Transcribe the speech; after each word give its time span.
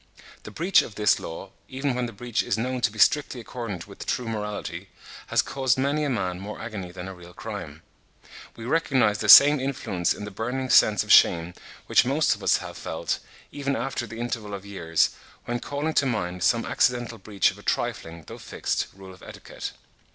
The 0.41 0.49
breach 0.49 0.81
of 0.81 0.95
this 0.95 1.19
law, 1.19 1.51
even 1.69 1.93
when 1.93 2.07
the 2.07 2.11
breach 2.11 2.41
is 2.41 2.57
known 2.57 2.81
to 2.81 2.91
be 2.91 2.97
strictly 2.97 3.39
accordant 3.39 3.85
with 3.87 4.07
true 4.07 4.27
morality, 4.27 4.89
has 5.27 5.43
caused 5.43 5.77
many 5.77 6.03
a 6.03 6.09
man 6.09 6.39
more 6.39 6.59
agony 6.59 6.91
than 6.91 7.07
a 7.07 7.13
real 7.13 7.33
crime. 7.35 7.83
We 8.55 8.65
recognise 8.65 9.19
the 9.19 9.29
same 9.29 9.59
influence 9.59 10.11
in 10.15 10.25
the 10.25 10.31
burning 10.31 10.71
sense 10.71 11.03
of 11.03 11.11
shame 11.11 11.53
which 11.85 12.03
most 12.03 12.33
of 12.33 12.41
us 12.41 12.57
have 12.57 12.79
felt, 12.79 13.19
even 13.51 13.75
after 13.75 14.07
the 14.07 14.19
interval 14.19 14.55
of 14.55 14.65
years, 14.65 15.11
when 15.45 15.59
calling 15.59 15.93
to 15.93 16.07
mind 16.07 16.41
some 16.41 16.65
accidental 16.65 17.19
breach 17.19 17.51
of 17.51 17.59
a 17.59 17.61
trifling, 17.61 18.23
though 18.25 18.39
fixed, 18.39 18.87
rule 18.95 19.13
of 19.13 19.21
etiquette. 19.21 19.73